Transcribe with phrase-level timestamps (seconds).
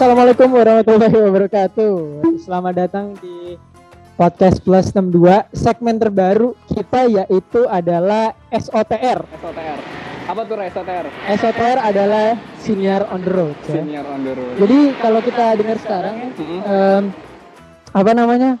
[0.00, 1.94] Assalamualaikum warahmatullahi wabarakatuh.
[2.40, 3.60] Selamat datang di
[4.16, 9.28] Podcast Plus 62 segmen terbaru kita yaitu adalah SOTR.
[9.28, 9.78] SOTR.
[10.24, 11.04] Apa tuh SOTR?
[11.36, 12.32] SOTR adalah
[12.64, 13.52] Senior on the Road.
[13.68, 13.76] ya.
[13.76, 14.56] Senior on the road.
[14.64, 16.16] Jadi kalau kita dengar sekarang
[16.48, 17.02] em,
[17.92, 18.56] apa namanya?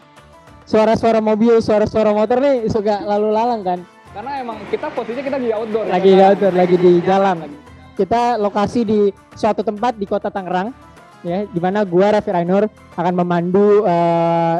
[0.68, 3.80] Suara-suara mobil, suara-suara motor nih suka lalu lalang kan.
[4.12, 5.88] Karena emang kita posisinya kita di outdoor.
[5.88, 6.28] ya, Lagi di sekarang.
[6.36, 7.36] outdoor, lagi di jalan.
[7.48, 7.58] Lagi.
[7.96, 9.00] Kita lokasi di
[9.32, 10.89] suatu tempat di Kota Tangerang
[11.24, 14.58] ya, di mana gua Raffi Rainur akan memandu eh,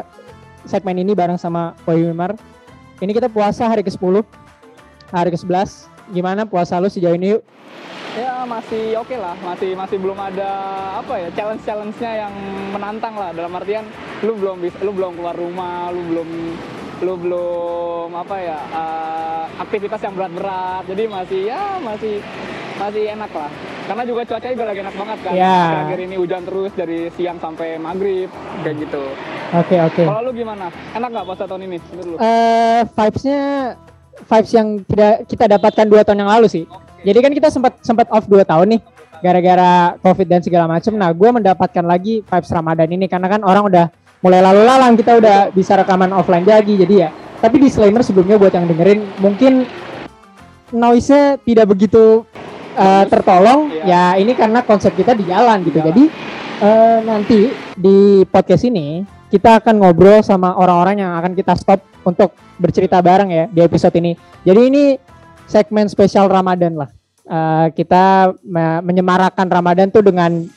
[0.65, 2.37] segmen ini bareng sama Wahyu Wimar.
[3.01, 4.21] Ini kita puasa hari ke-10,
[5.09, 5.89] hari ke-11.
[6.13, 7.41] Gimana puasa lu sejauh ini yuk?
[8.41, 10.49] Masih oke lah, masih masih belum ada
[10.97, 12.33] apa ya challenge challenge-nya yang
[12.73, 13.31] menantang lah.
[13.31, 13.85] Dalam artian
[14.25, 16.29] lu belum bisa, lu belum keluar rumah, lu belum
[17.01, 20.83] lu belum apa ya eh, aktivitas yang berat-berat.
[20.89, 22.19] Jadi masih ya masih
[22.81, 23.51] masih enak lah.
[23.87, 25.33] Karena juga cuacanya juga lagi enak banget kan.
[25.37, 25.57] Ya.
[25.61, 28.29] Akhir-akhir ini hujan terus dari siang sampai maghrib
[28.65, 29.03] kayak gitu.
[29.51, 30.03] Oke, oke.
[30.07, 30.73] Kalau lu gimana?
[30.97, 31.77] Enak nggak puasa tahun ini?
[32.19, 33.43] Eh vibes-nya
[34.21, 36.65] vibes yang tidak kita dapatkan dua tahun yang lalu sih.
[37.01, 38.81] Jadi kan kita sempat sempat off dua tahun nih
[39.21, 40.93] gara-gara covid dan segala macam.
[40.97, 43.85] Nah, gue mendapatkan lagi vibes Ramadan ini karena kan orang udah
[44.21, 47.09] mulai lalu lalang kita udah bisa rekaman offline lagi jadi ya.
[47.41, 49.65] Tapi disclaimer sebelumnya buat yang dengerin mungkin
[50.73, 52.25] noise-nya tidak begitu
[52.77, 54.13] eh, tertolong Iya.
[54.15, 55.81] ya ini karena konsep kita di jalan gitu.
[55.81, 55.89] Jalan.
[55.89, 56.03] Jadi
[56.61, 57.39] eh, nanti
[57.77, 63.29] di podcast ini kita akan ngobrol sama orang-orang yang akan kita stop untuk bercerita bareng
[63.31, 64.13] ya di episode ini.
[64.45, 64.83] Jadi ini
[65.51, 66.89] segmen spesial Ramadan lah.
[67.27, 70.47] Eh, kita me- menyemarakan Ramadan tuh dengan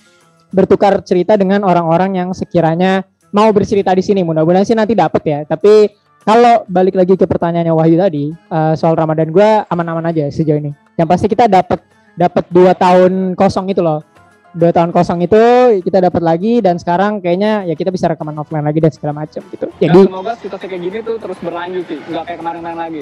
[0.54, 3.02] bertukar cerita dengan orang-orang yang sekiranya
[3.34, 4.22] mau bercerita di sini.
[4.22, 5.38] Mudah-mudahan sih nanti dapet ya.
[5.42, 5.90] Tapi
[6.22, 10.70] kalau balik lagi ke pertanyaannya Wahyu tadi eh, soal Ramadan gua aman-aman aja sejauh ini.
[10.94, 11.82] Yang pasti kita dapat
[12.14, 14.06] dapat dua tahun kosong itu loh.
[14.54, 15.42] Dua tahun kosong itu
[15.82, 19.42] kita dapat lagi dan sekarang kayaknya ya kita bisa rekaman offline lagi dan segala macam
[19.50, 19.66] gitu.
[19.82, 23.00] Ya, Jadi semoga situasi kayak gini tuh terus berlanjut sih, nggak kayak kemarin-kemarin lagi.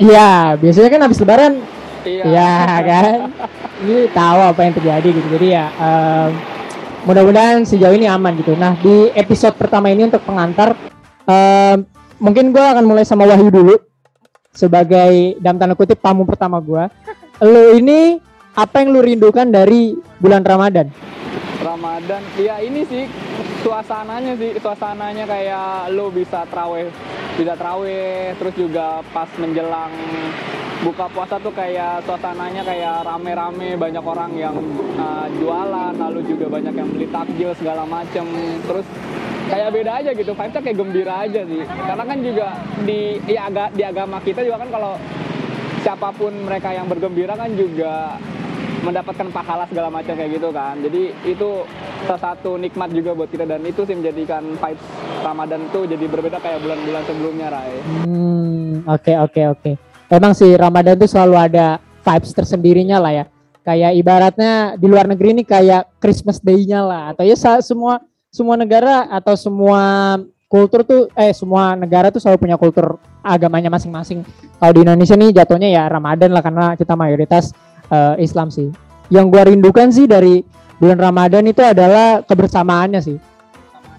[0.00, 1.52] Iya, biasanya kan habis lebaran,
[2.08, 2.22] Iya.
[2.24, 2.52] iya
[2.88, 3.18] kan.
[3.84, 5.28] Ini tahu apa yang terjadi gitu.
[5.38, 6.30] Jadi ya em,
[7.04, 8.56] mudah-mudahan sejauh ini aman gitu.
[8.58, 10.74] Nah di episode pertama ini untuk pengantar,
[11.28, 11.84] em,
[12.18, 13.76] mungkin gue akan mulai sama Wahyu dulu
[14.50, 16.84] sebagai dalam tanda kutip tamu pertama gue.
[17.38, 18.18] Lo ini
[18.58, 20.90] apa yang lu rindukan dari bulan Ramadan?
[21.62, 23.06] Ramadan, ya ini sih
[23.62, 26.90] suasananya sih, suasananya kayak lo bisa traweh,
[27.38, 29.94] bisa traweh, terus juga pas menjelang
[30.82, 34.58] buka puasa tuh kayak suasananya kayak rame-rame banyak orang yang
[34.98, 38.26] uh, jualan, lalu juga banyak yang beli takjil segala macem,
[38.66, 38.86] terus
[39.46, 42.46] kayak beda aja gitu, vibes-nya kayak gembira aja sih, karena kan juga
[42.82, 44.98] di ya di agama kita juga kan kalau
[45.82, 48.18] siapa pun mereka yang bergembira kan juga
[48.82, 50.78] mendapatkan pahala segala macam kayak gitu kan.
[50.80, 51.48] Jadi itu
[52.06, 54.84] salah satu nikmat juga buat kita dan itu sih menjadikan vibes
[55.22, 57.74] Ramadan tuh jadi berbeda kayak bulan-bulan sebelumnya, Rai.
[57.84, 59.70] Hmm, oke oke oke.
[60.08, 61.66] Emang sih Ramadan tuh selalu ada
[62.06, 63.24] vibes tersendirinya lah ya.
[63.66, 68.00] Kayak ibaratnya di luar negeri ini kayak Christmas Day-nya lah atau ya semua
[68.32, 70.16] semua negara atau semua
[70.48, 74.24] kultur tuh eh semua negara tuh selalu punya kultur agamanya masing-masing.
[74.56, 77.52] Kalau di Indonesia nih jatuhnya ya Ramadan lah karena kita mayoritas
[77.90, 78.68] eh, Islam sih.
[79.08, 80.44] Yang gua rindukan sih dari
[80.78, 83.18] bulan Ramadan itu adalah kebersamaannya sih.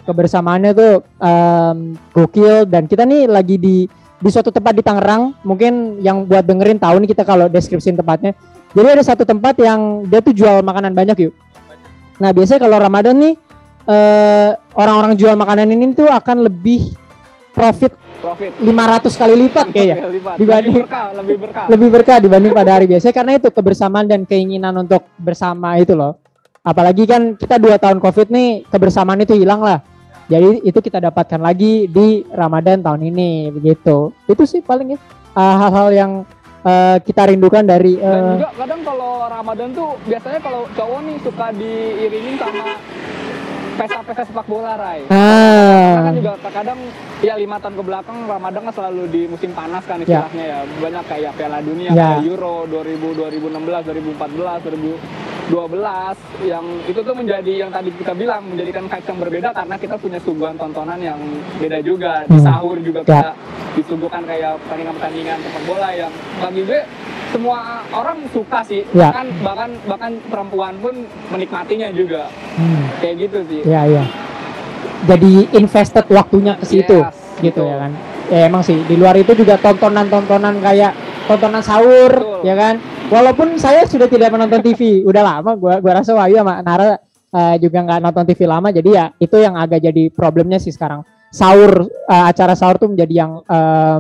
[0.08, 1.78] Kebersamaannya tuh em,
[2.16, 3.86] gokil dan kita nih lagi di
[4.20, 5.38] di suatu tempat di Tangerang.
[5.46, 8.34] Mungkin yang buat dengerin tahu nih kita kalau deskripsiin tempatnya.
[8.74, 11.34] Jadi ada satu tempat yang dia tuh jual makanan banyak yuk.
[12.22, 13.34] Nah biasanya kalau Ramadan nih
[13.90, 16.94] eh, orang-orang jual makanan ini tuh akan lebih
[17.54, 18.52] profit Profit.
[18.60, 18.68] 500
[19.16, 20.36] kali lipat kayaknya Lipat.
[20.36, 21.66] Dibanding- Lebih berkah, lebih berkah.
[21.68, 26.20] lebih berkah dibanding pada hari biasa karena itu kebersamaan dan keinginan untuk bersama itu loh
[26.62, 29.80] apalagi kan kita dua tahun covid nih kebersamaan itu hilang lah
[30.28, 35.00] jadi itu kita dapatkan lagi di Ramadan tahun ini begitu itu sih paling ya
[35.34, 36.12] uh, hal-hal yang
[36.62, 41.18] uh, kita rindukan dari uh, Dan juga kadang kalau Ramadan tuh biasanya kalau cowok nih
[41.24, 42.64] suka diiringin sama
[43.80, 45.08] pesta-pesta sepak bola, Rai.
[45.08, 46.80] Karena kan ah, juga kadang
[47.20, 50.60] ya lima tahun ke belakang Ramadan kan selalu di musim panas kan istilahnya ya.
[50.68, 52.20] Banyak kayak Piala Dunia, Ya.
[52.20, 54.60] kayak Euro 2000, 2016, 2014,
[55.50, 60.20] 2012 yang itu tuh menjadi yang tadi kita bilang menjadikan yang berbeda karena kita punya
[60.20, 61.20] suguhan tontonan yang
[61.58, 62.28] beda juga.
[62.28, 62.46] Di Hmm.
[62.46, 63.08] sahur juga Ya.
[63.08, 63.32] kita
[63.74, 66.82] disuguhkan kayak pertandingan-pertandingan sepak bola yang bagi gue
[67.30, 67.60] semua
[67.90, 68.82] orang suka sih.
[68.92, 69.10] Ya.
[69.10, 70.94] Bahkan bahkan bahkan perempuan pun
[71.30, 72.28] menikmatinya juga.
[72.58, 73.62] hmm, Kayak gitu sih.
[73.64, 74.04] ya ya
[75.00, 77.72] jadi invested waktunya ke situ Yes, gitu betul.
[77.72, 77.92] ya kan
[78.30, 80.92] ya emang sih di luar itu juga tontonan-tontonan kayak
[81.26, 82.42] tontonan sahur Betul.
[82.44, 82.74] ya kan
[83.08, 87.00] walaupun saya sudah tidak menonton TV udah lama gua gua rasa Wahyu sama Nara
[87.32, 91.02] eh, juga nggak nonton TV lama jadi ya itu yang agak jadi problemnya sih sekarang
[91.32, 93.98] sahur eh, acara sahur tuh menjadi yang eh,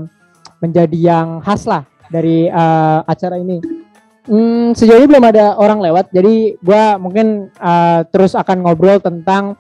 [0.60, 3.88] menjadi yang khas lah dari eh, acara ini
[4.30, 9.58] Hmm, sejauh ini belum ada orang lewat, jadi gua mungkin eh, terus akan ngobrol tentang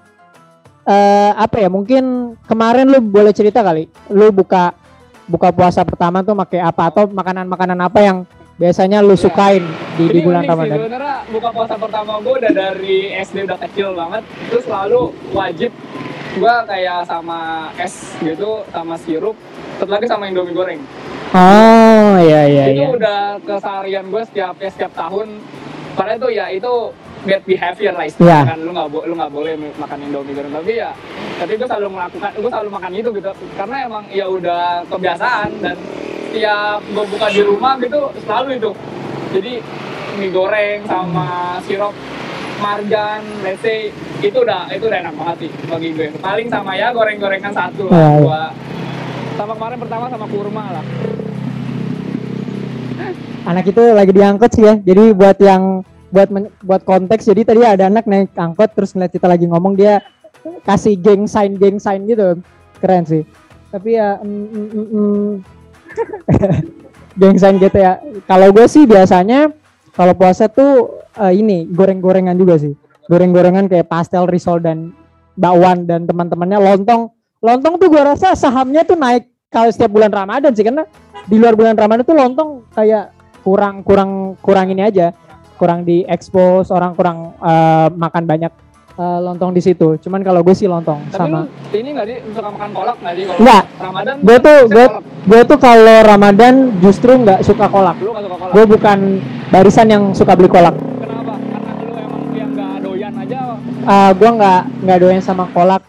[0.85, 1.73] eh, apa ya?
[1.73, 4.77] Mungkin kemarin lu boleh cerita kali, lu buka
[5.25, 8.17] buka puasa pertama tuh pakai apa atau makanan-makanan apa yang
[8.61, 9.25] biasanya lu Iya.
[9.25, 9.63] sukain
[9.97, 10.77] di, di bulan Ramadan?
[10.85, 14.21] Sebenarnya buka puasa pertama gue udah dari SD udah kecil banget.
[14.53, 15.01] Terus selalu
[15.33, 15.71] wajib
[16.37, 19.33] gue kayak sama es gitu, sama sirup,
[19.81, 20.77] satu lagi sama indomie goreng.
[21.29, 22.89] Oh iya iya itu iya.
[22.89, 25.37] udah keseharian gue setiap ya, setiap tahun.
[25.93, 26.73] Padahal itu ya itu
[27.19, 28.49] bad behavior lah istilahnya Iya.
[28.49, 30.95] kan lu nggak lu nggak boleh makan indomie goreng tapi ya
[31.35, 35.75] tapi gue selalu melakukan gue selalu makan itu gitu karena emang ya udah kebiasaan dan
[36.31, 38.71] setiap gue buka di rumah gitu selalu itu
[39.35, 39.53] jadi
[40.15, 41.27] mie goreng sama
[41.59, 41.91] sirup
[42.57, 46.87] marjan let's say itu udah itu udah enak banget sih bagi gue paling sama ya
[46.89, 48.19] goreng-gorengan satu Iya, lah iya.
[48.23, 48.43] gua
[49.35, 50.85] sama kemarin pertama sama kurma lah
[53.47, 54.75] Anak itu lagi diangkut sih ya.
[54.77, 59.13] Jadi buat yang buat men- buat konteks jadi tadi ada anak naik angkot terus ngeliat
[59.13, 60.01] kita lagi ngomong dia
[60.65, 62.39] kasih geng sign geng sign gitu.
[62.79, 63.23] Keren sih.
[63.69, 65.29] Tapi ya mm, mm, mm, mm.
[67.19, 68.01] geng sign gitu ya.
[68.25, 69.53] Kalau gue sih biasanya
[69.93, 72.73] kalau puasa tuh eh, ini goreng-gorengan juga sih.
[73.09, 74.93] Goreng-gorengan kayak pastel, risol dan
[75.33, 77.09] bakwan dan teman-temannya lontong.
[77.39, 80.85] Lontong tuh gue rasa sahamnya tuh naik kalau setiap bulan Ramadan sih karena
[81.25, 83.09] di luar bulan Ramadan tuh lontong kayak
[83.41, 85.09] kurang kurang kurang ini aja.
[85.57, 88.53] Kurang di expose orang kurang eh, makan banyak
[88.95, 89.97] eh, lontong di situ.
[89.99, 91.49] Cuman kalau gue sih lontong tapi sama.
[91.49, 93.23] lu ini nggak sih suka makan kolak nggak sih?
[93.25, 93.63] Kalau Nggak.
[93.81, 94.85] Ramadan gue tuh gue
[95.25, 97.97] gue tuh kalau Ramadan justru nggak suka kolak.
[97.99, 98.53] Lu nggak suka kolak?
[98.53, 98.99] Gue bukan
[99.49, 100.77] barisan yang suka beli kolak.
[100.77, 101.33] Kenapa?
[101.35, 103.39] Karena lu emang yang nggak doyan aja
[103.81, 105.81] Eh, gue nggak nggak doyan sama kolak.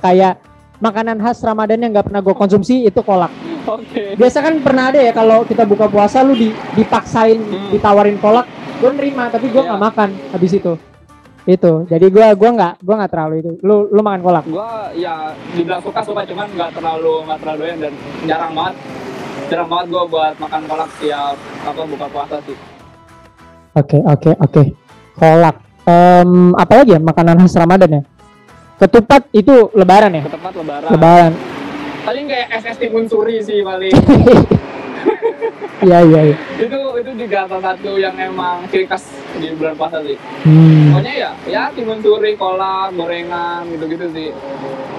[0.00, 0.40] Kayak
[0.78, 3.30] makanan khas Ramadan yang nggak pernah gue konsumsi itu kolak.
[3.64, 4.18] Oke.
[4.18, 7.70] Biasa kan pernah ada ya kalau kita buka puasa lu di, dipaksain Hmm.
[7.70, 8.46] ditawarin kolak
[8.78, 9.86] gue nerima tapi gue nggak Iya.
[9.88, 10.74] makan habis itu.
[11.44, 13.50] Itu jadi gue gua nggak gua nggak terlalu itu.
[13.60, 14.44] Lu lu makan kolak?
[14.48, 17.92] Gua ya dibilang suka suka cuman nggak terlalu nggak terlalu doyan dan
[18.24, 18.74] jarang banget.
[19.52, 22.56] Jarang banget gua buat makan kolak tiap apa buka puasa sih.
[23.76, 24.62] Oke oke oke.
[25.14, 28.02] Kolak Em, apa lagi ya makanan khas Ramadan ya
[28.78, 30.22] ketupat itu lebaran ya?
[30.26, 30.88] Ke tempat lebaran.
[30.90, 31.32] Lebaran.
[32.04, 33.94] Paling kayak es timun suri sih paling.
[35.84, 36.36] Iya iya iya.
[36.56, 39.04] Itu itu juga salah satu yang emang ciri khas
[39.36, 40.16] di bulan puasa sih.
[40.46, 40.96] Hmm.
[40.96, 44.28] pokoknya ya ya timun suri kolak gorengan gitu gitu sih.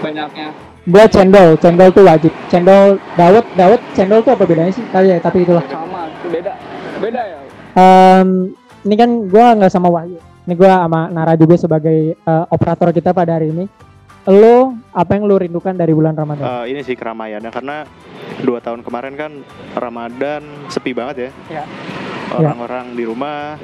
[0.05, 0.53] Banyaknya.
[0.85, 2.29] Gue cendol cendol tuh wajib.
[2.53, 4.85] Cendol dawet dawet cendol tuh apa bedanya sih?
[4.93, 5.65] Tadi ya tapi itulah.
[5.65, 6.53] Sama beda.
[7.01, 7.39] Beda ya?
[7.75, 8.53] Em,
[8.85, 10.21] ini kan gua nggak sama Wahyu.
[10.45, 13.65] Ini gua sama Nara juga sebagai eh, operator kita pada hari ini.
[14.25, 16.45] Lo apa yang lo rindukan dari bulan Ramadan?
[16.65, 17.85] Eh, ini sih keramaiannya karena
[18.41, 19.31] dua tahun kemarin kan
[19.73, 21.61] Ramadan sepi banget ya.
[21.61, 21.63] Ya.
[22.29, 23.57] Orang-orang di rumah,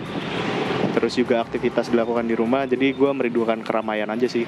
[0.94, 2.66] terus juga aktivitas dilakukan di rumah.
[2.66, 4.46] Jadi gua merindukan keramaian aja sih.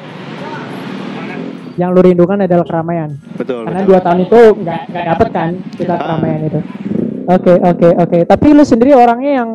[1.73, 3.17] Yang lo rindukan adalah keramaian.
[3.33, 3.65] Betul.
[3.65, 3.89] Karena betul.
[3.89, 5.99] dua tahun itu nggak nggak dapet kan kita Ah.
[6.01, 6.59] keramaian itu.
[7.23, 8.19] Oke oke oke.
[8.25, 9.49] Tapi lo sendiri orangnya yang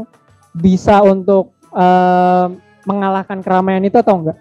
[0.51, 4.39] bisa untuk em, mengalahkan keramaian itu atau enggak?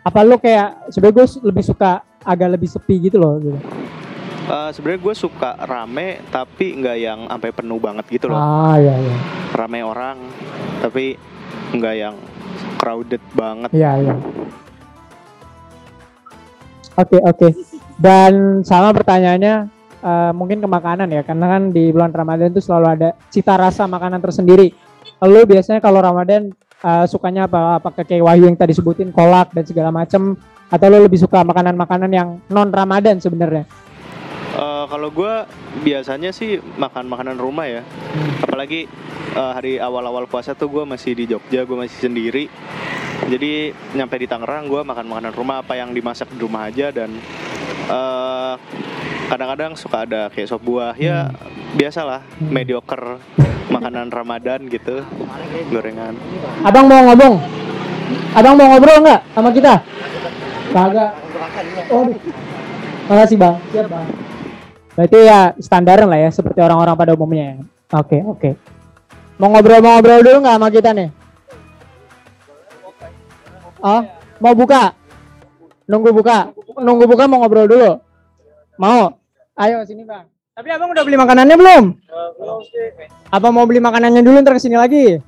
[0.00, 3.58] Apa lo kayak sebenarnya gue lebih suka agak lebih sepi gitu loh gitu.
[4.46, 8.38] Eh, Sebenarnya gue suka rame, tapi nggak yang sampai penuh banget gitu loh.
[8.38, 9.16] Ah iya iya.
[9.52, 10.16] Rame orang,
[10.80, 11.18] tapi
[11.74, 12.14] nggak yang
[12.78, 13.70] crowded banget.
[13.74, 14.14] Iya iya.
[16.96, 17.48] Oke oke.
[17.98, 19.54] Dan sama pertanyaannya
[20.06, 23.90] eh, mungkin ke makanan ya, karena kan di bulan Ramadan itu selalu ada cita rasa
[23.90, 24.70] makanan tersendiri.
[25.26, 27.80] Lo biasanya kalau Ramadan eh, sukanya apa?
[27.80, 32.10] Apakah kayak Wahyu yang tadi sebutin kolak dan segala macem, atau lo lebih suka makanan-makanan
[32.10, 33.64] yang non Ramadan sebenarnya?
[34.56, 35.34] Eh, kalau gue
[35.84, 37.82] biasanya sih makan makanan rumah ya.
[38.40, 38.88] Apalagi
[39.36, 42.48] eh, hari awal-awal puasa tuh gue masih di Jogja, gue masih sendiri.
[43.26, 47.10] Jadi nyampe di Tangerang gue makan makanan rumah apa yang dimasak di rumah aja dan
[47.90, 48.54] eh,
[49.26, 51.34] kadang-kadang suka ada kayak sop buah ya
[51.74, 52.54] biasalah Hmm.
[52.54, 53.18] mediocre
[53.76, 55.04] makanan Ramadan gitu
[55.68, 56.16] gorengan.
[56.64, 57.34] Abang mau ngomong?
[58.32, 59.74] Abang mau ngobrol nggak sama kita?
[60.72, 61.10] Kagak.
[61.92, 62.04] Oh,
[63.12, 63.54] makasih bang.
[63.72, 64.06] Siap bang.
[64.96, 67.44] Berarti ya standaran lah ya seperti orang-orang pada umumnya.
[67.44, 67.56] ya.
[68.00, 68.50] Oke oke.
[69.36, 71.08] Mau ngobrol mau ngobrol dulu nggak sama kita nih?
[73.84, 74.02] Oh,
[74.40, 74.96] mau buka?
[75.84, 76.50] Nunggu buka?
[76.80, 78.00] Nunggu buka mau ngobrol dulu?
[78.80, 79.12] Mau?
[79.56, 80.35] Ayo sini bang.
[80.56, 81.84] Tapi abang udah beli makanannya belum?
[83.28, 85.20] Apa mau beli makanannya dulu ntar ke sini lagi?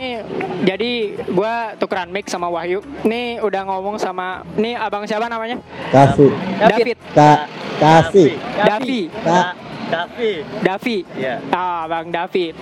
[0.00, 0.24] Nih,
[0.64, 0.92] jadi
[1.28, 2.80] gua tukeran mic sama Wahyu.
[3.04, 5.60] Nih udah ngomong sama nih abang siapa namanya?
[5.92, 6.32] Kasih.
[6.56, 6.96] David.
[7.12, 7.38] Kak
[7.76, 8.40] kasih.
[8.64, 9.00] Davi.
[9.12, 9.52] Kak
[9.92, 10.32] Davi
[10.64, 10.96] Davi.
[11.20, 12.56] ya Ah, Bang David.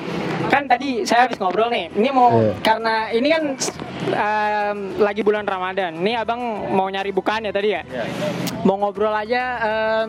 [0.46, 1.90] Kan tadi saya habis ngobrol nih.
[1.90, 2.52] Ini mau Iya.
[2.60, 3.42] karena ini kan
[4.06, 5.96] em, lagi bulan Ramadan.
[5.96, 7.82] Nih Abang mau nyari bukaan ya tadi ya?
[8.62, 10.08] Mau ngobrol aja em,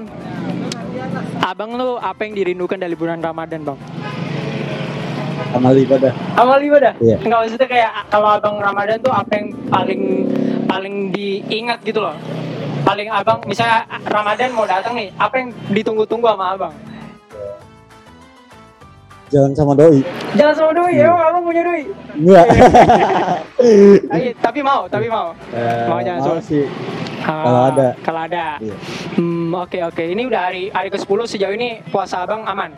[1.39, 3.79] Abang lu apa yang dirindukan dari bulan Ramadan, Bang?
[5.47, 6.11] amal ibadah.
[6.35, 6.93] Amal ibadah?
[6.99, 7.17] Iya.
[7.17, 10.01] Enggak maksudnya kayak kalau Abang Ramadan tuh apa yang paling
[10.67, 12.13] paling diingat gitu loh.
[12.83, 16.73] Paling Abang misalnya Ramadan mau datang nih, apa yang ditunggu-tunggu sama Abang?
[19.27, 19.99] Jangan sama doi.
[20.39, 21.81] Jangan sama doi, emang Abang punya doi?
[22.23, 22.45] Enggak.
[24.07, 25.35] Tapi, tapi mau, tapi mau.
[25.91, 26.63] Mau jangan Mau sama sih.
[27.27, 27.87] Ah, Kalau ada.
[28.07, 28.45] Kalau ada.
[28.63, 28.75] Iya.
[29.19, 29.99] Hmm, oke oke.
[29.99, 32.71] Ini udah hari hari ke-10 sejauh ini puasa Abang aman.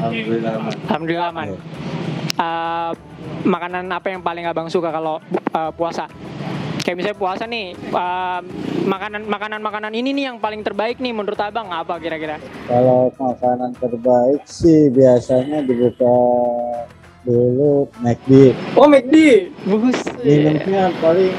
[0.00, 0.52] Alhamdulillah.
[0.58, 0.72] aman.
[0.90, 1.46] Alhamdulillah aman.
[1.54, 1.58] Iya.
[2.40, 2.90] Eh,
[3.46, 6.10] makanan apa yang paling Abang suka kalau eh, puasa?
[6.90, 8.40] Kayak misalnya puasa nih, eh,
[8.82, 12.42] makanan makanan makanan ini nih yang paling terbaik nih menurut Abang apa kira-kira?
[12.66, 16.10] Kalau makanan terbaik sih biasanya dibuka
[17.22, 18.58] dulu McD.
[18.74, 19.14] Oh, McD.
[19.70, 20.18] Buset.
[20.18, 21.30] Minumnya paling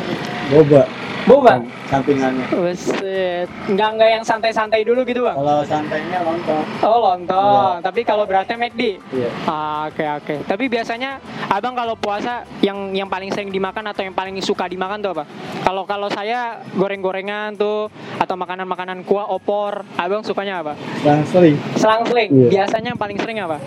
[0.55, 0.88] boba
[1.30, 1.62] Boba.
[1.86, 2.48] sampingannya.
[2.50, 3.48] Buset.
[3.70, 5.38] Enggak enggak yang santai-santai dulu gitu, Bang.
[5.38, 6.66] Kalau santainya lontong.
[6.82, 7.84] Oh, lontong.
[7.84, 8.98] Tapi kalau beratnya McD.
[9.13, 9.30] Iya.
[9.46, 10.36] Ah, Oke oke.
[10.46, 11.18] Tapi biasanya
[11.50, 15.24] abang kalau puasa yang yang paling sering dimakan atau yang paling suka dimakan tuh apa?
[15.62, 20.74] Kalau kalau saya goreng-gorengan tuh atau makanan-makanan kuah opor, abang sukanya apa?
[21.01, 21.56] Yang sering.
[21.75, 22.30] Selang-seling.
[22.30, 22.50] Iya.
[22.62, 23.58] Biasanya yang paling sering apa?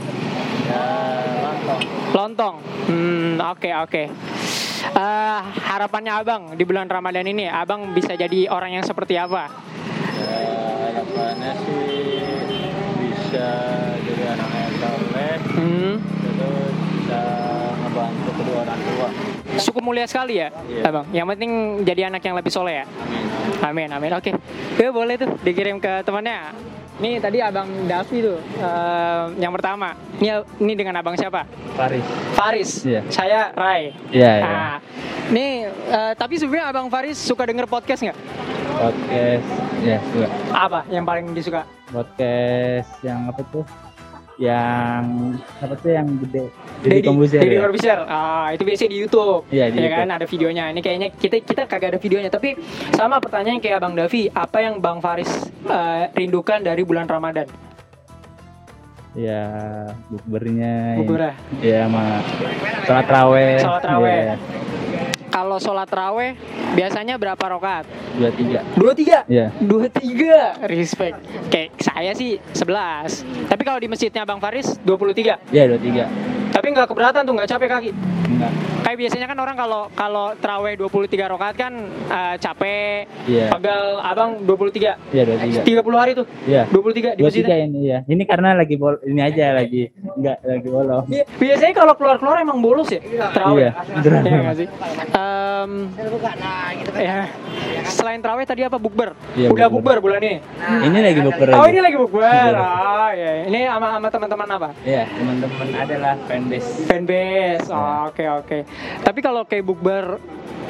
[2.14, 2.56] Lontong.
[2.86, 4.02] Hmm oke oke.
[4.92, 9.48] Eh, harapannya abang di bulan Ramadan ini, abang bisa jadi orang yang seperti apa?
[10.84, 12.20] harapannya sih
[13.00, 13.48] bisa
[13.98, 17.22] jadi anak yang soleh Hmm, terus bisa
[17.82, 19.08] ngebantu kedua orang tua
[19.54, 20.82] cukup mulia sekali ya, Iya.
[20.84, 21.06] abang.
[21.10, 21.50] Yang penting
[21.86, 22.86] jadi anak yang lebih soleh ya.
[22.86, 23.24] amin
[23.62, 24.12] Amin, amin.
[24.14, 24.30] Oke.
[24.76, 26.52] Ya boleh tuh dikirim ke temannya.
[26.94, 29.98] Nih tadi Abang Davi tuh eh, yang pertama.
[30.22, 31.42] Ini ini dengan Abang siapa?
[31.74, 32.06] Paris.
[32.38, 32.70] Faris.
[32.86, 33.02] Iya.
[33.10, 33.90] Saya Rai.
[34.14, 34.46] Iya, iya.
[34.46, 34.76] Nah,
[35.34, 38.18] nih eh, tapi sebenarnya Abang Faris suka denger podcast nggak?
[38.78, 39.48] Podcast.
[39.82, 40.28] Ya, suka.
[40.54, 41.66] Apa yang paling disuka?
[41.90, 43.66] Podcast yang apa tuh?
[44.34, 45.04] Yang
[45.62, 46.50] apa tuh yang gede?
[46.82, 47.40] Deddy Deddy Kombuser.
[47.40, 47.96] Deddy ya?
[48.10, 49.46] Ah, itu biasanya di YouTube.
[49.54, 50.16] Iya, di ya kan YouTube.
[50.18, 50.64] ada videonya.
[50.74, 52.58] Ini kayaknya kita kita kagak ada videonya, tapi
[52.98, 55.30] sama pertanyaan kayak Abang Davi, apa yang Bang Faris
[55.70, 57.46] eh, rindukan dari bulan Ramadan?
[59.14, 59.46] Ya,
[60.10, 60.98] bukbernya.
[60.98, 61.34] Bukbernya.
[61.62, 62.04] Ya, sama
[62.82, 63.54] sholat raweh.
[63.62, 64.18] Sholat raweh.
[64.18, 64.34] Iya,
[65.34, 66.38] Kalau sholat raweh
[66.78, 67.82] biasanya berapa rokat?
[68.14, 68.62] dua tiga.
[68.78, 69.18] Dua tiga.
[69.26, 69.50] Iya.
[69.58, 70.54] Dua tiga.
[70.62, 71.18] Respect.
[71.50, 76.06] Kayak saya sih 11 Tapi kalau di masjidnya Bang Faris 23 Iya, dua tiga.
[76.54, 77.90] Tapi nggak keberatan tuh nggak capek kaki.
[78.30, 78.73] Enggak.
[78.84, 81.72] Kayak biasanya kan orang kalau kalau terawih 23 rakaat kan
[82.06, 83.48] eh, capek, Iya.
[83.50, 85.00] pegal abang 23.
[85.08, 85.60] Iya, dua tiga.
[85.64, 86.26] 30 hari tuh.
[86.44, 86.68] Iya.
[86.68, 87.56] 23 di Dua tiga masjidnya.
[87.64, 87.98] ini ya.
[88.04, 91.04] Ini karena lagi bol ini aja lagi enggak lagi bolong.
[91.06, 93.00] Bi- Biasanya kalau keluar-keluar emang bolos ya
[93.32, 93.64] terawih.
[93.64, 93.70] Iya.
[94.20, 94.68] Iya nggak sih?
[95.14, 95.70] Em,
[96.94, 97.16] ya.
[97.86, 99.12] Selain terawih tadi apa bukber?
[99.34, 99.96] Iya, Udah bukber.
[99.98, 100.40] bulan ini.
[100.82, 102.52] Ini lagi bukber Oh ini lagi bukber.
[102.52, 103.44] Oh ya.
[103.44, 104.68] Ini sama sama teman-teman apa?
[104.82, 106.68] Iya, teman-teman adalah fanbase.
[106.84, 107.68] Fanbase.
[107.70, 108.58] Oh, Oke oke.
[109.02, 110.18] Tapi kalau kayak bukber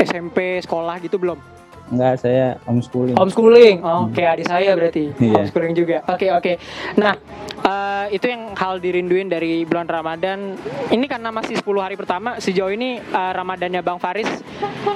[0.01, 1.55] SMP sekolah gitu belum?
[1.93, 3.13] Enggak, saya homeschooling.
[3.13, 3.77] Homeschooling.
[3.85, 5.13] Oke, adik saya berarti.
[5.21, 5.45] Iya.
[5.45, 6.01] Homeschooling juga.
[6.09, 6.53] Oke oke.
[6.97, 7.13] Nah
[7.61, 10.57] eh, itu yang hal dirinduin dari bulan Ramadan.
[10.89, 12.41] Ini karena masih 10 hari pertama.
[12.41, 14.29] Sejauh ini eh, Ramadannya Bang Faris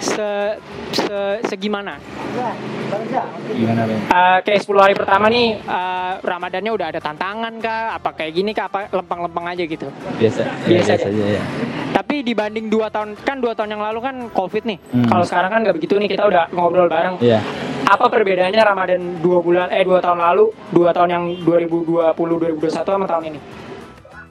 [0.00, 0.56] se,
[0.96, 2.00] se segimana?
[3.52, 4.00] Gimana, Bang?
[4.08, 8.00] Eh, kayak 10 hari pertama nih eh, Ramadannya udah ada tantangan kah?
[8.00, 8.72] Apa kayak gini kah?
[8.72, 9.92] Apa lempeng-lempeng aja gitu?
[10.16, 10.40] Biasa.
[10.64, 11.04] Biasa ya, aja.
[11.04, 11.42] biasa aja ya.
[12.18, 14.74] Tapi dibanding dua tahun kan dua tahun yang lalu kan COVID nih.
[14.90, 15.06] Hmm.
[15.06, 17.14] Kalau sekarang kan nggak begitu nih kita udah ngobrol bareng.
[17.22, 17.38] Iya.
[17.86, 23.06] Apa perbedaannya Ramadan dua bulan eh dua tahun lalu, dua tahun yang 2020 2021 sama
[23.06, 23.38] tahun ini?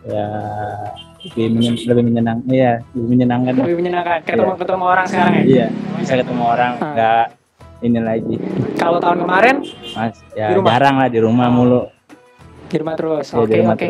[0.04, 0.28] Ya
[1.32, 3.54] lebih menyen- lebih menyenang iya lebih menyenangkan.
[3.56, 4.60] Lebih menyenangkan ketemu Iya.
[4.60, 5.44] ketemu orang sekarang ya.
[5.48, 5.66] iya
[5.96, 6.92] bisa ketemu orang Ah.
[6.92, 7.26] nggak
[7.80, 8.36] ini lagi
[8.76, 9.56] Kalau tahun kemarin
[9.96, 10.68] mas ya Di rumah?
[10.70, 11.82] jarang lah di rumah mulu
[12.68, 13.32] di rumah terus.
[13.32, 13.88] ya, Oke di rumah oke.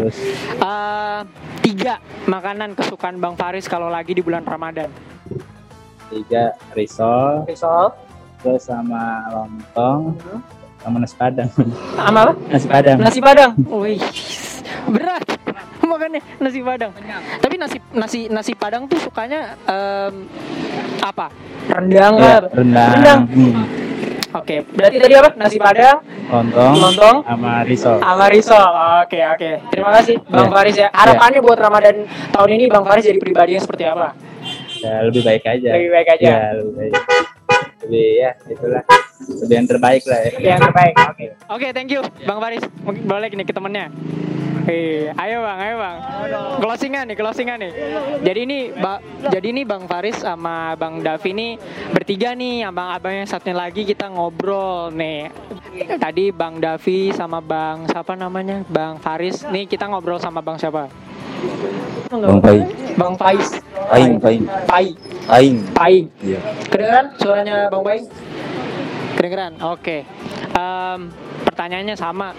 [1.68, 4.88] Tiga makanan kesukaan Bang Faris kalau lagi di bulan Ramadan.
[6.08, 7.92] tiga risol Risol.
[8.40, 10.16] terus sama lontong
[10.80, 11.52] sama nasi padang
[11.92, 12.34] Sama apa?
[12.48, 13.52] nasi padang Nasi Padang.
[13.68, 14.00] Wih,
[14.88, 15.28] berat
[15.84, 16.92] makannya nasi Padang.
[17.40, 20.28] Tapi nasi nasi nasi Padang tuh sukanya em,
[21.02, 21.28] apa?
[21.68, 22.44] Rendang kan?
[22.54, 23.20] rendang, Rendang.
[23.28, 23.54] Hmm.
[24.30, 25.30] Oke, berarti tadi apa?
[25.34, 28.68] Nasi Padang, lontong lontong, sama risol sama risol.
[29.02, 29.50] Oke, oke.
[29.72, 30.54] Terima kasih Bang Iya.
[30.54, 30.88] Faris ya.
[30.92, 34.12] Harapannya buat Ramadan tahun ini Bang Faris jadi pribadi yang seperti apa?
[34.78, 36.24] ya lebih baik aja Lebih baik aja.
[36.24, 36.94] ya lebih baik
[37.82, 38.84] lebih ya itulah
[39.42, 40.96] lebih yang terbaik lah ya Yang terbaik.
[41.08, 41.26] Oke.
[41.50, 42.64] Oke, thank you Bang Faris.
[42.84, 43.88] Mungkin boleh nih ke temennya.
[44.68, 45.98] Eh, ayo Bang, ayo Bang.
[46.60, 47.72] Closingan nih, closingan nih.
[48.20, 49.00] Jadi ini ba-
[49.32, 51.52] jadi ini Bang Faris sama Bang Davi nih
[51.90, 55.32] bertiga nih sama abang yang satunya lagi kita ngobrol nih.
[55.96, 58.68] Tadi Bang Davi sama Bang siapa namanya?
[58.68, 59.48] Bang Faris.
[59.48, 60.92] Nih kita ngobrol sama Bang siapa?
[62.08, 62.60] Bang Pai,
[62.96, 63.48] Bang Faiz.
[63.88, 64.92] Aing, Paing, Pai.
[65.30, 65.58] Aing.
[65.72, 65.96] Pai.
[66.20, 66.40] Iya.
[66.68, 68.04] Kedengeran suaranya Bang Pai?
[69.16, 69.64] Kedengeran.
[69.64, 70.04] Oke.
[70.52, 71.00] Em,
[71.48, 72.36] pertanyaannya sama.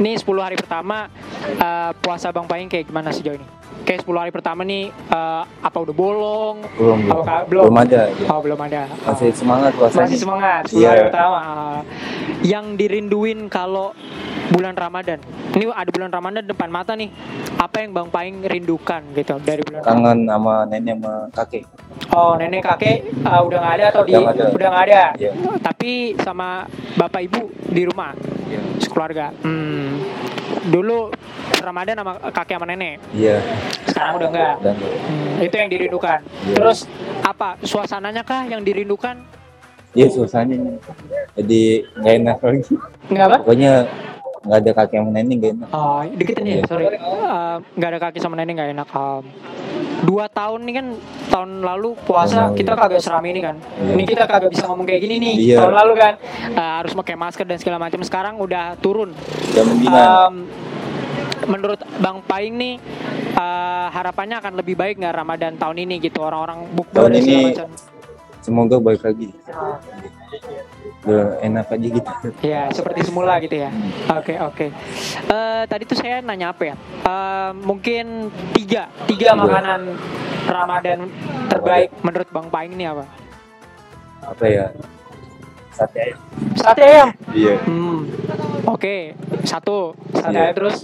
[0.00, 3.46] Nih 10 hari pertama eh, puasa Bang Paing kayak gimana sejauh ini?
[3.80, 6.56] Kayak 10 hari pertama nih eh, apa udah bolong?
[6.74, 7.20] Belum, belum.
[7.20, 7.62] Apa, belum?
[7.66, 8.02] Belum ada.
[8.08, 8.26] ya.
[8.28, 8.82] Oh, belum ada.
[9.02, 10.04] Masih semangat puasanya.
[10.04, 10.88] Masih semangat 10 Iya.
[10.88, 11.38] hari pertama.
[11.38, 11.80] Ah.
[12.40, 13.92] Yang dirinduin kalau
[14.50, 15.18] bulan Ramadan.
[15.50, 17.10] Ini ada bulan Ramadan depan mata nih.
[17.56, 19.96] Apa yang Bang Paing rindukan gitu dari bulan Ramadan?
[19.96, 21.64] Kangen sama nenek sama kakek.
[22.10, 24.44] Oh, nenek kakek uh, udah nggak ada atau di Udah nggak ada.
[24.50, 25.02] udah nggak ada.
[25.14, 25.30] Iya.
[25.60, 26.64] Tapi sama
[26.96, 28.16] bapak ibu di rumah,
[28.46, 28.60] Iya.
[28.80, 29.30] sekeluarga.
[29.40, 30.00] Hmm.
[30.68, 31.08] Dulu
[31.60, 33.00] Ramadan sama kakek sama nenek.
[33.12, 33.40] Iya.
[33.88, 34.54] Sekarang udah enggak.
[34.60, 36.18] Hmm, itu yang dirindukan.
[36.44, 36.56] Iya.
[36.56, 36.78] Terus
[37.20, 37.56] apa?
[37.64, 39.16] Suasananya kah yang dirindukan?
[39.90, 40.78] iya suasananya.
[41.34, 42.74] Jadi nggak enak lagi.
[43.10, 43.36] Enggak apa?
[43.42, 43.72] Pokoknya
[44.40, 45.68] nggak ada kakek sama nenek nggak enak.
[45.74, 46.64] Oh, deketin ya, Iya.
[46.70, 46.84] sorry.
[46.96, 48.88] Uh, nggak ada kaki sama nenek nggak enak.
[48.94, 49.24] Um,
[50.04, 50.86] dua tahun nih kan
[51.30, 52.80] tahun lalu puasa lalu, kita iya.
[52.80, 53.56] kagak serami ini kan.
[53.60, 53.92] Iya.
[53.94, 55.34] Ini kita kagak bisa ngomong kayak gini nih.
[55.36, 55.56] Iya.
[55.60, 56.14] Tahun lalu kan
[56.56, 58.00] uh, harus pakai masker dan segala macam.
[58.02, 59.12] Sekarang udah turun.
[59.52, 60.08] Mendingan.
[60.08, 60.34] Um,
[61.48, 62.74] menurut Bang Paing nih
[63.34, 67.48] uh, harapannya akan lebih baik nggak Ramadan tahun ini gitu orang-orang bukber dan segala ini-
[67.54, 67.68] macam.
[68.40, 69.30] Semoga baik lagi.
[71.00, 72.10] Udah enak aja gitu.
[72.40, 73.70] Ya seperti semula gitu ya.
[74.10, 74.66] Oke oke.
[75.26, 76.76] Eh, tadi tuh saya nanya apa ya?
[77.02, 79.38] Eh, mungkin tiga tiga Tiga.
[79.38, 79.80] makanan
[80.42, 80.98] Ramadan
[81.46, 83.04] terbaik menurut Bang Paing ini apa?
[84.22, 84.66] Apa ya?
[85.70, 86.18] Sate ayam.
[86.54, 87.08] Sate ayam.
[87.32, 87.54] Iya.
[87.64, 87.98] Hmm.
[88.66, 90.42] Oke satu sate Iya.
[90.42, 90.76] ayam terus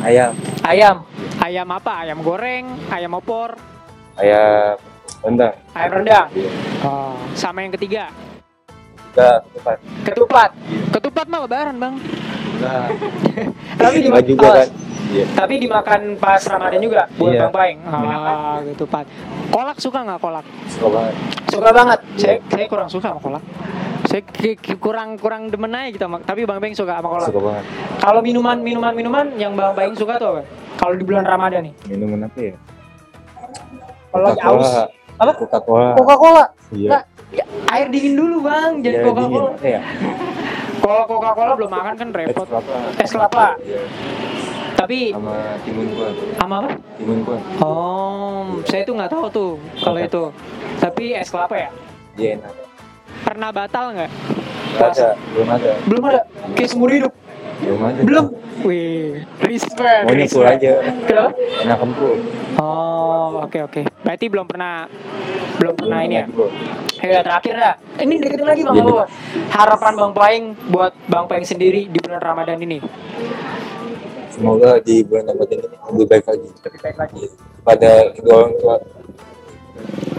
[0.00, 0.30] Ayam.
[0.62, 0.96] ayam.
[1.36, 1.92] Ayam apa?
[2.00, 3.60] Ayam goreng, ayam opor,
[4.16, 4.80] Ayam
[5.26, 5.54] rendang.
[5.74, 6.26] ayam rendang.
[6.32, 6.50] Iya.
[6.86, 8.14] Oh, sama yang ketiga
[9.16, 9.76] Enggak, tepat.
[10.04, 10.50] ketupat.
[10.92, 11.94] Ketupat mah lebaran bang.
[12.60, 12.88] Enggak.
[13.80, 14.68] Tapi di Enggak juga oh, kan.
[15.06, 15.24] Iya.
[15.32, 17.40] Tapi dimakan pas Ramadan juga buat Iya.
[17.48, 17.78] Bang Paing.
[17.88, 19.08] Ah, gitu Pak.
[19.48, 20.44] Kolak suka nggak kolak?
[20.68, 21.14] Suka banget.
[21.48, 21.98] Suka banget.
[22.20, 23.42] Saya saya kurang suka sama kolak.
[24.06, 24.22] Saya
[24.76, 27.28] kurang kurang demen aja gitu tapi Bang Paing suka sama kolak.
[27.32, 27.64] Suka banget.
[28.04, 30.42] Kalau minuman minuman minuman yang Bang Paing suka tuh apa?
[30.76, 31.74] Kalau di bulan Ramadan nih.
[31.88, 32.54] Minuman apa ya?
[34.12, 34.40] Kalau lagi
[35.18, 35.88] aus Coca-Cola.
[35.88, 35.94] Apa?
[35.94, 35.94] Coca-Cola.
[35.94, 36.44] Coca-Cola.
[36.70, 36.90] Iya.
[37.28, 39.40] Ya, air dingin dulu Bang, jadi Iya, dingin.
[39.40, 39.50] Coca-Cola.
[39.52, 39.80] Apa ya?
[40.76, 42.46] Kalau Coca-Cola belum makan kan Es repot.
[42.46, 42.74] kelapa.
[42.96, 43.46] Es kelapa.
[43.60, 43.80] Iya.
[44.76, 45.32] Tapi Sama
[45.64, 46.12] timun kuah.
[46.36, 46.70] sama apa?
[47.00, 47.40] Timun kuah.
[47.58, 50.22] Oh, saya tuh nggak tahu tuh kalau itu.
[50.76, 51.68] Tapi es kelapa ya?
[52.14, 52.52] Iya enak.
[53.24, 54.10] Pernah batal nggak?
[54.76, 55.08] Nggak ada.
[55.32, 55.70] Belum ada.
[55.88, 56.20] Belum ada.
[56.52, 57.12] Kayak seumur hidup.
[57.62, 58.00] Belum ada.
[58.04, 58.26] Belum.
[58.64, 60.02] Wih, respect.
[60.08, 60.48] Full respect.
[60.60, 60.72] aja.
[61.06, 61.30] Kenapa?
[61.36, 62.16] Enak empuk.
[62.56, 63.80] Oh, oke oke.
[64.04, 64.88] Berarti belum pernah
[65.56, 66.24] belum pernah ini ya.
[67.04, 67.74] Ya terakhir dah.
[68.00, 69.04] Ini deketin lagi Bang Bawa.
[69.52, 72.80] Harapan Bang Paing buat Bang Paing sendiri di bulan Ramadan ini.
[74.32, 76.48] Semoga di bulan Ramadan ini lebih baik lagi.
[76.64, 77.22] Lebih baik lagi.
[77.64, 78.76] Pada kedua orang tua.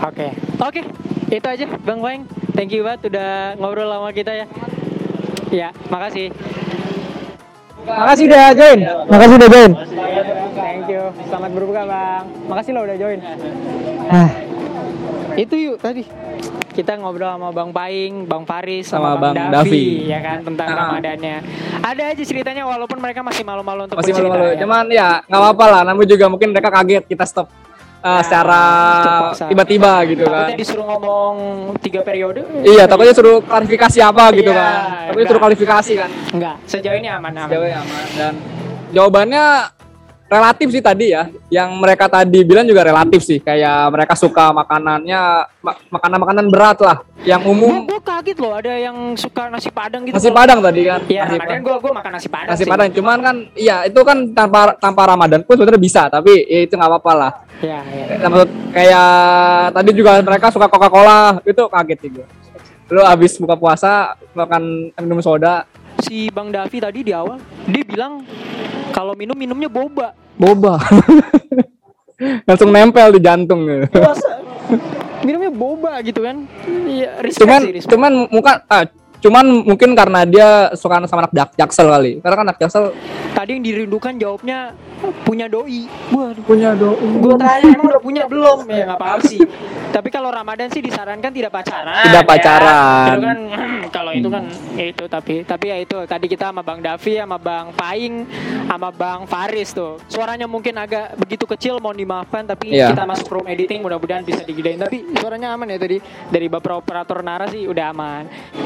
[0.05, 0.27] Oke.
[0.61, 0.81] Oke.
[1.33, 2.23] Itu aja Bang Paing.
[2.53, 4.45] Thank you banget udah ngobrol sama kita ya.
[5.47, 6.33] Ya, makasih.
[7.87, 8.79] Makasih udah join.
[9.07, 9.71] Makasih udah join.
[10.53, 11.03] Thank you.
[11.25, 12.23] Selamat berbuka, Bang.
[12.45, 13.19] Makasih lo udah join.
[14.07, 14.29] Ah,
[15.35, 16.03] Itu yuk tadi.
[16.69, 19.85] Kita ngobrol sama Bang Paing, Bang Faris, Sama sama, Bang, Bang Davi, Davi.
[20.05, 20.75] ya kan tentang Ah.
[20.91, 21.37] Ramadannya.
[21.79, 24.59] Ada aja ceritanya walaupun mereka masih malu-malu untuk masih bercerita, malu-malu ya.
[24.59, 27.49] cuman ya nggak apa-apa lah namun juga mungkin mereka kaget kita stop
[27.99, 28.61] uh, secara
[29.43, 31.33] tiba-tiba gitu kan Takutnya disuruh ngomong
[31.79, 32.41] tiga periode.
[32.61, 35.27] iya takutnya suruh klarifikasi apa gitu Iya, kan takutnya enggak.
[35.27, 37.49] suruh klarifikasi kan Enggak, sejauh ini aman aman.
[37.49, 38.33] jawabnya aman dan
[38.89, 39.43] jawabannya
[40.27, 45.19] relatif sih tadi ya yang mereka tadi bilang juga relatif sih kayak mereka suka makanannya
[45.57, 50.11] ma- makanan-makanan berat lah yang umum Gue kaget loh ada yang suka nasi padang gitu.
[50.13, 52.49] nasi padang tadi kan Iya, Ramadan gue gue makan nasi padang.
[52.51, 52.67] nasi sih.
[52.67, 56.75] padang cuman kan iya itu kan tanpa tanpa ramadan pun sebenarnya bisa tapi ya itu
[56.75, 58.05] nggak apa-apa lah Iya, iya.
[58.69, 59.09] Kayak
[59.73, 62.27] tadi juga mereka suka Coca-Cola itu kaget sih gue.
[62.87, 65.67] Lu abis buka puasa makan minum soda
[65.97, 68.21] Si Bang Davi tadi di awal dia bilang
[68.93, 70.13] kalau minum minumnya boba.
[70.37, 70.77] boba.
[72.47, 73.97] Langsung nempel di jantung gitu.
[73.97, 74.41] Masa?
[75.25, 76.45] minumnya boba gitu kan?
[76.85, 77.91] Iya, Cuman sih, respect.
[77.93, 78.85] cuman muka ah,
[79.17, 82.21] Cuman mungkin karena dia suka sama anak jak jaksel kali.
[82.21, 82.93] Karena kan anak jaksel
[83.33, 84.73] Tadi yang dirindukan jawabnya
[85.21, 85.85] punya doi.
[86.09, 86.41] Waduh.
[86.41, 86.97] punya doi.
[87.21, 88.65] Gue tanya emang udah punya belum?
[88.65, 89.41] Ya nggak apa-apa sih.
[89.87, 92.05] Tapi kalau Ramadan sih disarankan tidak pacaran.
[92.09, 92.29] Tidak ya.
[92.29, 93.05] pacaran.
[93.13, 93.37] Itu kan
[93.95, 97.37] kalau itu kan ya itu tapi tapi ya itu tadi kita sama Bang Davi sama
[97.37, 98.15] Bang Paing
[98.65, 100.01] sama Bang Faris tuh.
[100.09, 102.89] Suaranya mungkin agak begitu kecil mohon dimaafkan tapi Iya.
[102.93, 105.97] kita masuk room editing mudah-mudahan bisa digedein tapi suaranya aman ya tadi
[106.29, 108.23] dari Bapak operator Nara sih udah aman.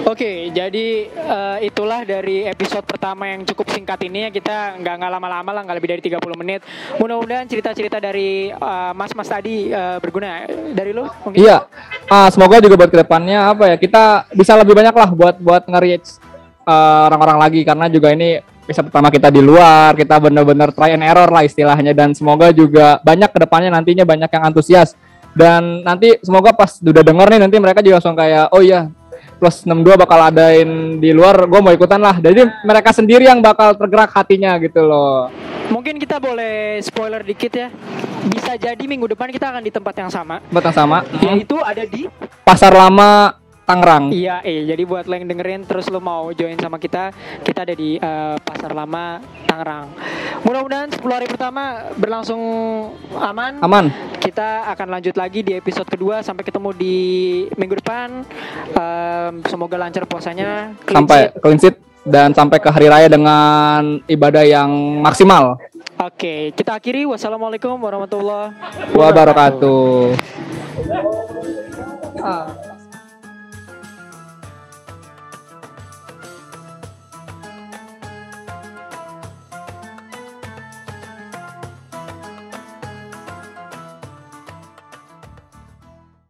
[0.07, 5.11] Oke, jadi eh, itulah dari episode pertama yang cukup singkat ini ya kita nggak nggak
[5.13, 6.65] lama-lama lah nggak lebih dari 30 menit.
[6.97, 11.37] Mudah-mudahan cerita-cerita dari eh, mas-mas tadi eh, berguna dari lo mungkin.
[11.37, 11.69] Iya.
[12.09, 15.63] Ah, semoga juga buat ke depannya apa ya kita bisa lebih banyak lah buat buat
[15.69, 16.17] nge-reach
[16.65, 21.03] eh, orang-orang lagi karena juga ini bisa pertama kita di luar kita bener-bener try and
[21.03, 24.95] error lah istilahnya dan semoga juga banyak ke depannya nantinya banyak yang antusias
[25.35, 28.91] dan nanti semoga pas udah denger nih nanti mereka juga langsung kayak oh iya
[29.41, 32.21] plus 62 bakal adain di luar gue mau ikutan lah.
[32.21, 35.33] Jadi mereka sendiri yang bakal tergerak hatinya gitu loh.
[35.73, 37.73] Mungkin kita boleh spoiler dikit ya.
[38.29, 41.01] Bisa jadi minggu depan kita akan di tempat yang sama, buat yang sama.
[41.25, 42.05] Yaitu ada di
[42.45, 43.40] pasar lama
[43.71, 47.63] Tangerang Iya, eh jadi buat lo yang dengerin terus lo mau join sama kita, kita
[47.63, 49.87] ada di eh, Pasar Lama Tangerang.
[50.43, 52.41] Mudah-mudahan 10 hari pertama berlangsung
[53.15, 53.63] aman.
[53.63, 53.85] aman
[54.19, 56.97] Kita akan lanjut lagi di episode kedua sampai ketemu di
[57.55, 58.27] minggu depan.
[58.75, 60.75] Em, semoga lancar puasanya.
[60.83, 64.69] clean sampai clean sheet dan sampai ke hari raya dengan ibadah yang
[65.01, 65.57] maksimal.
[66.01, 67.05] Oke, kita akhiri.
[67.05, 68.57] Wassalamualaikum warahmatullahi
[68.97, 70.17] Wabarakatuh.
[72.21, 72.70] Ah.